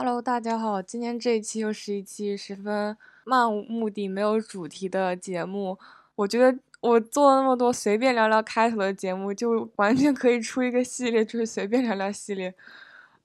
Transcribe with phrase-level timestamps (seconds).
[0.00, 5.76] Hello，大家好，今天这一期又是一期十分漫无目的、没有主题的节目。
[6.14, 12.54] 我觉得我做了那么多随便聊聊开头的节目，就完全可以出一个系列，就是随便聊聊系列。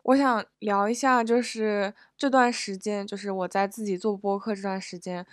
[0.02, 5.24] 我想聊一下，就是这段时间，就是我在自己做播客这段时间，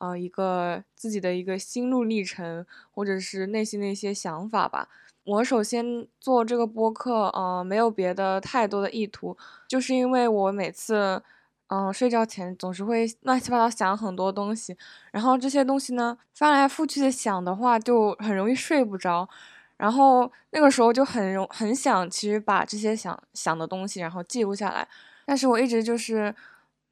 [0.00, 4.90] 呃，一个自己的一个心路历程，或者是内心的一些想法吧。
[5.24, 9.36] 我首先做这个播客，呃，没有别的太多的意图，
[9.68, 11.22] 就是因为我每次，
[11.68, 14.76] 嗯，睡觉前总是会乱七八糟想很多东西，
[15.12, 19.28] 然后这些东西呢，翻来覆去的想的话，就很容易睡不着，
[19.76, 24.88] 然后那个时候就很容很想，其实把这些想想的东西，然后记录下来，
[25.26, 26.34] 但是我一直就是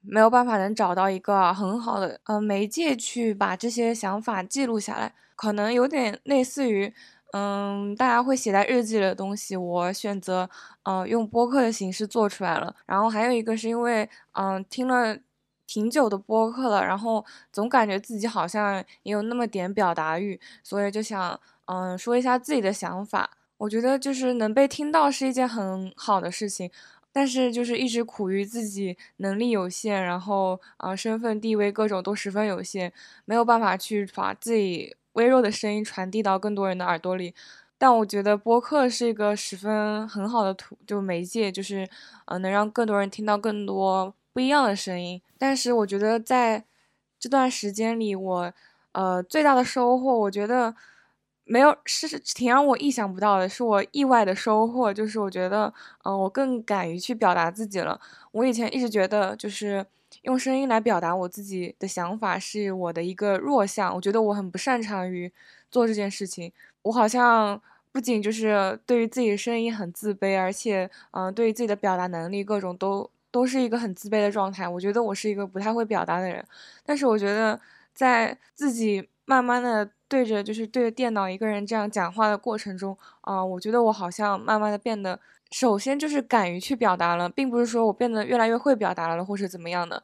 [0.03, 6.93] 没有办法能找到一个很好的，呃，媒介去把这些想法记录下来，可能有点类似于。
[7.33, 10.49] 嗯，大家会写在日记里的东西，我选择
[10.85, 12.75] 呃用播客的形式做出来了。
[12.87, 15.15] 然后还有一个是因为嗯听了
[15.67, 17.23] 挺久的播客了，然后
[17.53, 23.31] 总感觉自己好像也有那么点表达欲，所以就想嗯说一下自己的想法。
[23.59, 26.71] 我觉得就是能被听到是一件很好的事情，
[27.13, 32.91] 但是就是一直苦于自己能力有限，然后啊身份地位各种都十分有限，
[33.27, 34.95] 没有办法去把自己。
[35.13, 37.35] 微弱的声音传递到更多人的耳朵里，
[37.77, 41.89] 但我觉得播客是一个十分很好的途就媒介，就是
[42.27, 45.21] 呃能让更多人听到更多不一样的声音。
[45.39, 46.65] 但是我觉得在
[47.19, 48.53] 这段时间里，我
[48.93, 50.75] 呃最大的收获，我觉得
[51.45, 55.73] 没有是挺让我意想不到的，是我意外的收获，就是我觉得
[56.05, 58.01] 嗯我更敢于去表达自己了。
[58.33, 59.87] 我以前一直觉得就是。
[60.23, 65.31] 用声音来表达我自己的想法是我的一个弱项，我觉得我很不擅长于
[65.71, 66.53] 做这件事情。
[66.83, 67.61] 我好像
[67.93, 74.67] 不仅就是对于自己的声音很自卑，而且，嗯，对于自己的表达能力各种都都是一个很自卑的状态。
[74.67, 76.45] 我觉得我是一个不太会表达的人。
[76.85, 77.61] 但是我觉得
[77.95, 85.21] 在自己慢慢的对着就是对着电脑一个人这样讲话的过程中，啊，我觉得我好像慢慢的变得。
[85.51, 90.03] 首先就是敢于去表达了，并不是说我变得越来越会表达了，或是怎么样的。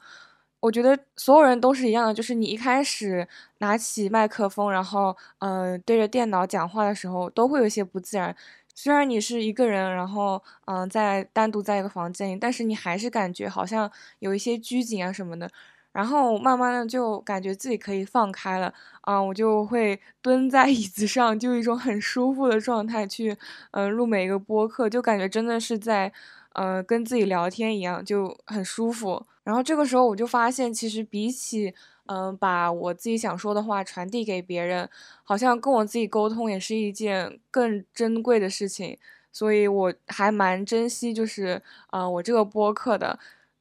[0.61, 3.27] 我觉得所有人都是一样的，就是你一开始
[3.59, 8.35] 拿起麦克风，然后嗯对着电脑讲话的时候，都会有些不自然。
[8.73, 13.89] 虽然你是一个人，然后嗯在单独在一个房间里，但是你还是感觉好像
[14.19, 15.49] 有一些拘谨啊什么的。
[15.95, 23.37] 然后慢慢的就感觉自己可以放开了，啊，我就会蹲在椅子上，就一种很舒服的状态去，
[23.71, 26.11] 嗯，录每一个播客，就感觉真的是在，
[26.51, 29.25] 呃，跟自己聊天一样，就很舒服。
[29.45, 31.73] 然后这个时候我就发现，其实比起，
[32.07, 34.89] 嗯，把我自己想说的话传递给别人，
[35.23, 38.97] 好像跟我自己沟通也是一件更珍贵的事情。
[39.31, 41.61] 所以我还蛮珍惜，就是，
[41.91, 43.17] 呃，我这个播客的。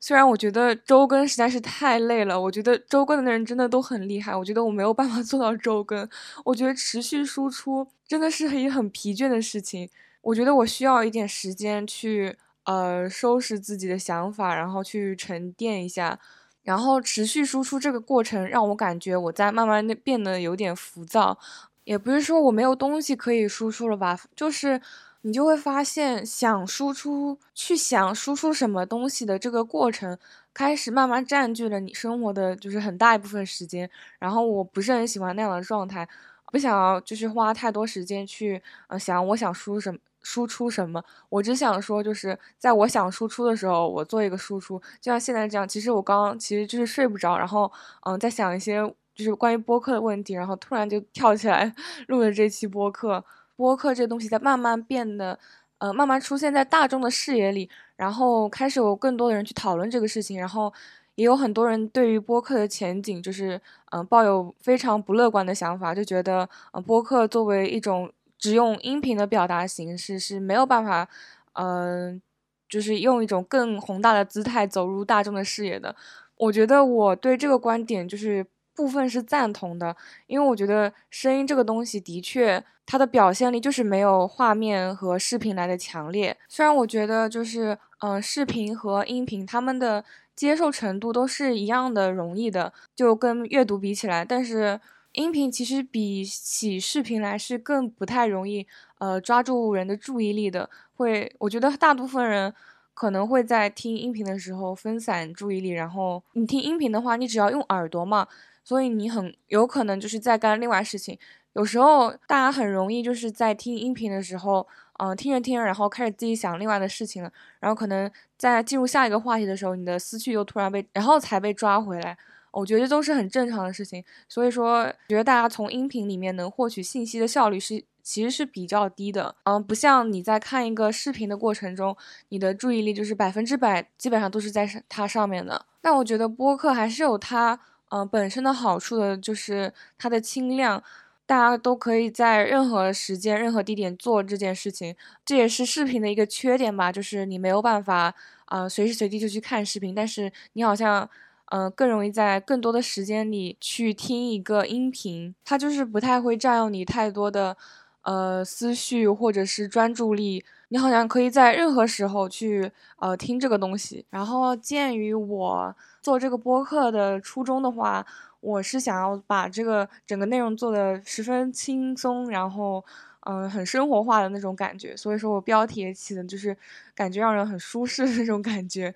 [0.07, 6.07] 虽然我觉得周更实在是太累了，我觉得周更的人真的都很厉害，我觉得我没有办法 做到周更。
[6.45, 9.89] 我觉得持续输出真的是一很疲倦的事情。
[10.21, 16.19] 我觉得我需要一点时间去呃收拾自己的想法，然后去沉淀一下，
[16.63, 21.39] 然后持续输出这个过程让我感觉我在慢慢的变得有点浮躁，
[21.85, 24.83] 也不是说我没有东西可以输出了吧，就是。
[25.27, 30.19] 你就会发现，想输出、去想输出什么东西的这个过程，
[30.53, 33.89] 开始慢慢占据了你生活的就是很大一部分时间。
[34.19, 36.07] 然后我不是很喜欢那样的状态，
[36.53, 41.03] 不想要就是花太多时间去呃想我想输什么输出什么。
[41.31, 44.79] 我只想说，就是在我想输出的时候，我做一个输出。
[45.01, 48.77] 就像现在这样，其实我刚刚其实就是睡不着，然后嗯在想一些
[49.15, 51.75] 就是关于播客的问题，然后突然就跳起来
[52.09, 53.25] 录了这期播客。
[53.57, 55.39] 播客这东西在慢慢变得，
[55.79, 60.73] 呃，慢慢出现在大众的视野里，然后开始有更多的人去讨论这个事情，然后
[61.15, 63.61] 也有很多人对于播客的前景就是，
[63.93, 71.09] 嗯，抱有非常不乐观的想法，就觉得，嗯，播客作为一种只用音频的表达形式是没有办法，
[71.53, 72.21] 嗯，
[72.69, 75.95] 就是用一种更宏大的姿态走入大众的视野的。
[76.37, 78.45] 我觉得我对这个观点就是。
[78.75, 86.37] 部分是赞同的，因为我觉得声音这个东西的确，它的表现力就是没有画面和视频来的强烈。
[86.49, 90.05] 虽然我觉得就是，嗯，视频和音频他们的
[90.35, 94.81] 接受程度都是一样的容易的，就跟阅读比起来，但是
[95.12, 98.67] 音频其实比起视频来是更不太容易，
[98.99, 100.69] 呃，抓住人的注意力的。
[100.97, 102.53] 会，我觉得大部分人。
[102.97, 108.29] 可能会在听音频的时候分散注意力，然后你听音频的话，你只要用耳朵嘛，
[108.64, 111.19] 所以你很有可能就是在干另外事情。
[111.52, 114.66] 有时候大家很容易就是在听音频的时候，
[114.99, 117.31] 嗯，听着听着，然后开始自己想另外的事情了，
[117.61, 122.19] 然后可能在进入下一个话题的时候，你的思绪又突然被，然后才被抓回来。
[122.50, 124.05] 我觉得都是很正常的事情。
[124.28, 129.37] 所以说，觉得大家从音频里面能获取信息的效率是其实是比较低的。
[129.44, 131.96] 嗯，不像你在看一个视频的过程中，
[132.31, 135.66] 你的注意力就是百分之百，基本上都是在它上面的。
[135.81, 137.61] 但我觉得播客还是有它。
[137.94, 140.82] 嗯，本身的好处的就是它的轻量，
[141.26, 144.96] 大家都可以在任何时间、任何地点做这件事情。
[145.25, 148.12] 这也是视频的一个缺点吧，就是你没有办法
[148.46, 151.08] 啊随时随地就去看视频，但是你好像
[151.52, 157.56] 嗯更容易在更多的时间里去听一个音频，它就是不太会占用你太多的
[158.02, 160.44] 呃思绪或者是专注力。
[160.70, 164.05] 你好像可以在任何时候去呃听这个东西。
[164.11, 165.76] 然后鉴于我。
[166.05, 168.05] 做这个播客的初衷的话，
[168.41, 172.85] 我是想要把这个整个内容做的十分轻松，然后，
[173.21, 174.95] 嗯，很生活化的那种感觉。
[174.95, 176.55] 所以说我标题也起的就是
[176.95, 178.95] 感觉让人很舒适的那种感觉。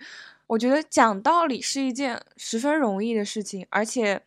[0.49, 4.21] 我觉得讲道理是一件十分容易的事情，而且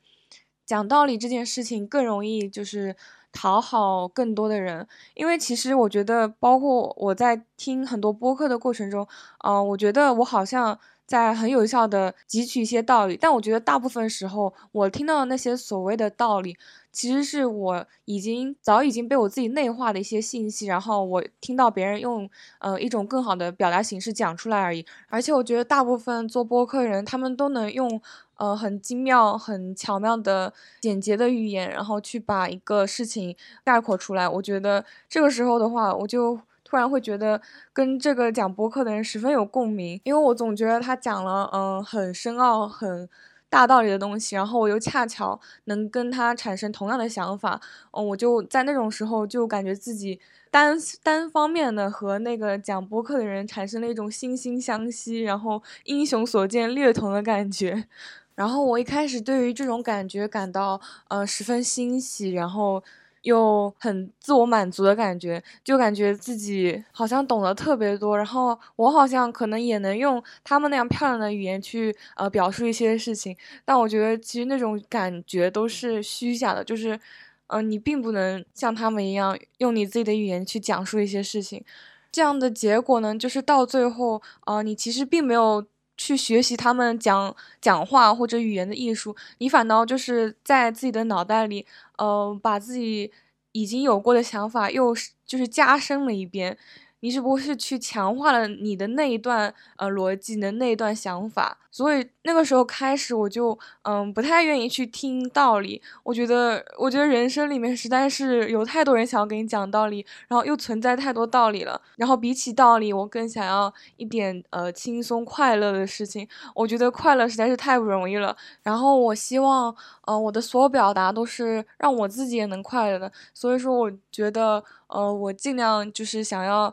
[0.66, 2.96] 讲道理这件事情更容易就是
[3.32, 4.88] 讨好更多的人。
[5.14, 9.08] 因为其实我觉得，包括我在听很多播客的过程中，
[9.46, 10.80] 嗯，我觉得我好像。
[11.12, 16.56] 在很有效的汲取一些道理，但我觉得大部分时候我听到的那些所谓的道理，
[16.90, 22.30] 其实是我已经早已经被我自己内化的一些信息，然后我听到别人用
[22.60, 24.86] 呃一种更好的表达形式讲出来而已。
[25.10, 28.02] 而且我觉得大部分做播客人，他们都能用
[28.38, 33.36] 呃很精妙、很巧妙的简洁的语言，然后去把一个事情
[33.66, 34.30] 概括出来。
[34.30, 36.40] 我觉得这个时候的话，我就。
[36.72, 37.42] 突然会觉得
[37.74, 43.10] 跟这个讲播客的人十分有共鸣，因为我总觉得他讲了嗯很深奥、很
[43.50, 47.60] 大道理的东西，然后我又恰巧能跟他产生同样的想法，
[47.92, 50.18] 嗯，我就在那种时候就感觉自己
[50.50, 57.86] 单单方面的和那个讲播客的人产生了一种惺惺相惜，然后英雄所见略同的感觉，
[58.36, 60.80] 然后我一开始对于这种感觉感到
[61.10, 62.82] 呃十分欣喜，然后。
[63.24, 77.00] 又很自我满足的感觉，就感觉自己好像懂得特别多，然后我好像可能也能用他们那样漂亮的语言去呃表述一些事情，但我觉得其实那种感觉都是虚假的，就是，
[77.48, 81.64] 嗯，你并不能像他们一样用你自己的语言去讲述一些事情，
[82.12, 85.66] 这样的结果呢，就是到最后，啊，你其实并没有。
[86.04, 91.64] 去学习他们讲讲话或者语言的艺术，你反倒就是在自己的脑袋里，
[92.00, 93.12] 呃，把自己
[93.52, 94.96] 已经有过的想法又
[95.28, 96.58] 就是加深了一遍。
[97.02, 105.82] 你只不过是去强化了你的那一段呃逻辑的那一段想法，所以那个时候开始我就嗯不太愿意去听道理。
[106.04, 111.82] 我觉得我觉得人生里面实在是有太多人想要给你讲道理，然后又存在太多道理了。
[111.98, 116.28] 然后比起道理，我更想要一点呃轻松快乐的事情。
[116.54, 118.38] 我觉得快乐实在是太不容易了。
[118.62, 119.76] 然后我希望
[120.06, 123.12] 呃我的所有表达都是让我自己也能快乐的。
[123.34, 126.72] 所以说我觉得呃我尽量就是想要。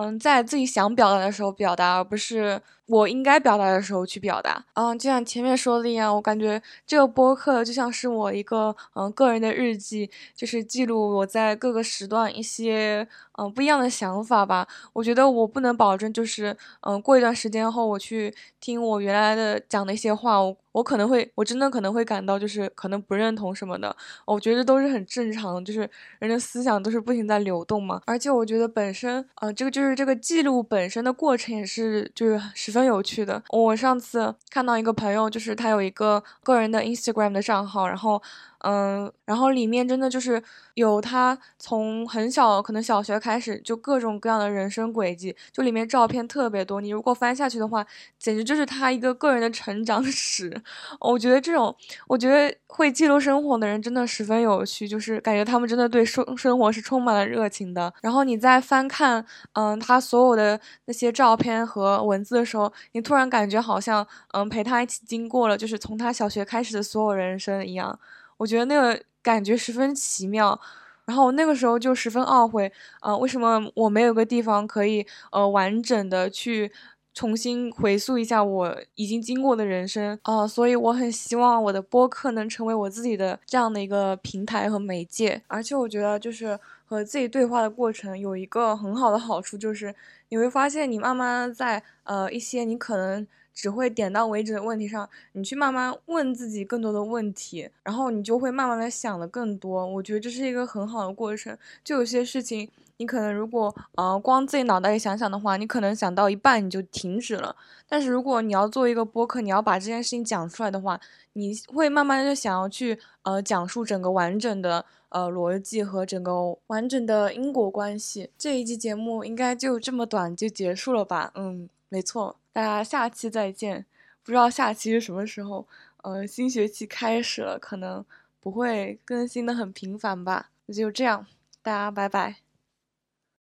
[0.00, 2.62] 嗯，在自己想表达的时候表达，而不是。
[2.88, 13.06] 我应该表达的时候去表达，嗯，就像前面说的一样，我感觉这个播客就像是我一个嗯个人的日记，就是记录我在各个时段一些
[13.36, 14.66] 嗯不一样的想法吧。
[14.94, 23.94] 我觉得我不能保证，就是嗯过一段时间后我去听我原来的讲的一些话，我我可能会我真的可能会感到就是可能不认同什么的。
[24.24, 25.80] 我觉得都是很正常，就是
[26.20, 28.00] 人的思想都是不停在流动嘛。
[28.06, 32.77] 而且我觉得本身呃这个就是这个记录本身的过程也是就是十分。
[32.78, 38.22] 很有趣的，我上次看到一个朋友，就是他有一个个人的 Instagram 的账号，然后。
[38.60, 40.42] 嗯，然后里面真的就是
[40.74, 46.80] 有他从很小，可能小学开始就各种各样的人生轨迹，就里面照片特别多。
[46.80, 47.86] 你如果翻下去的话，
[48.18, 50.60] 简直就是他一个个人的成长史。
[51.00, 51.74] 我觉得这种，
[52.08, 57.92] 我觉得会记录生活的人真的十分有趣，就是感觉他们真的对生生活是充满了热情的。
[58.02, 67.98] 然后你在翻看，嗯，他所有的那些照片和文字的时候，你突然感觉好像，嗯，陪他一起经过了，就是从他小学开始的所有人生一样。
[68.38, 70.58] 我觉得那个感觉十分奇妙，
[71.04, 76.72] 然后我那个时候就十分懊悔，呃，为什么我没有个地方可以呃完整的去
[77.12, 80.46] 重新回溯一下我已经经过的人生啊？
[80.46, 89.94] 所以我很希望我的播客能成为我自己的这样的一个平台和媒介，而且我觉得就是和自己对话的过程有一个很好的好处，就是
[90.28, 93.26] 你会发现你慢慢在呃一些你可能。
[93.58, 99.84] 只会点到为止的问题上，你去慢慢问自己更多的问题，然后你就会慢慢的想的更多。
[99.84, 101.58] 我觉得这是一个很好的过程。
[101.82, 107.56] 就有些事情，你可能如果呃光自己脑袋里想想的话，你可能想到一半你就停止了。
[107.88, 111.00] 但是如果你要做一个播客，你要把这件事情讲出来的话，
[111.32, 118.30] 你会慢慢的想要去呃讲述整个完整的呃逻辑和整个完整的因果关系。
[118.38, 121.32] 这一期节目应该就这么短就结束了吧？
[121.34, 122.38] 嗯，没错。
[122.52, 123.86] 大家下期再见，
[124.22, 125.66] 不知道下期是什么时候。
[126.02, 128.04] 呃，新学期开始了，可能
[128.40, 130.50] 不会更新的很频繁吧。
[130.66, 131.26] 那就这样，
[131.62, 132.47] 大家拜拜。